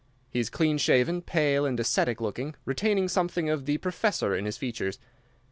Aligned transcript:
He 0.31 0.39
is 0.39 0.49
clean 0.49 0.79
shaven, 0.79 1.21
pale, 1.21 1.63
and 1.63 1.79
ascetic 1.79 2.19
looking, 2.19 2.55
retaining 2.65 3.07
something 3.07 3.51
of 3.51 3.67
the 3.67 3.77
professor 3.77 4.33
in 4.35 4.45
his 4.45 4.57
features. 4.57 4.97